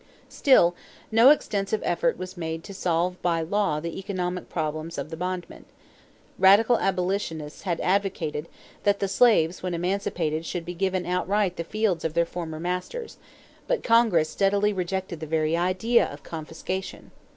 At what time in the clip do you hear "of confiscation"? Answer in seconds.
16.11-17.11